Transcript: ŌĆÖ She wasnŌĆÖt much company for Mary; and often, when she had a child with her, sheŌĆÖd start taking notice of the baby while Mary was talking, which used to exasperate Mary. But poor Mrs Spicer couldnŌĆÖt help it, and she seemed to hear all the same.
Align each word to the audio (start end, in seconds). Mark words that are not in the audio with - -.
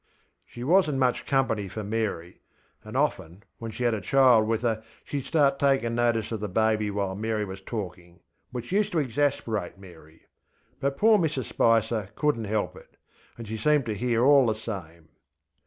ŌĆÖ 0.01 0.41
She 0.51 0.63
wasnŌĆÖt 0.63 0.97
much 0.97 1.25
company 1.27 1.67
for 1.67 1.83
Mary; 1.83 2.41
and 2.83 2.97
often, 2.97 3.43
when 3.59 3.69
she 3.69 3.83
had 3.83 3.93
a 3.93 4.01
child 4.01 4.47
with 4.47 4.63
her, 4.63 4.81
sheŌĆÖd 5.07 5.23
start 5.23 5.59
taking 5.59 5.93
notice 5.93 6.31
of 6.31 6.39
the 6.39 6.49
baby 6.49 6.89
while 6.89 7.13
Mary 7.13 7.45
was 7.45 7.61
talking, 7.61 8.19
which 8.49 8.71
used 8.71 8.91
to 8.93 8.97
exasperate 8.97 9.77
Mary. 9.77 10.23
But 10.79 10.97
poor 10.97 11.19
Mrs 11.19 11.43
Spicer 11.43 12.09
couldnŌĆÖt 12.17 12.45
help 12.47 12.75
it, 12.77 12.97
and 13.37 13.47
she 13.47 13.57
seemed 13.57 13.85
to 13.85 13.93
hear 13.95 14.23
all 14.25 14.47
the 14.47 14.55
same. 14.55 15.09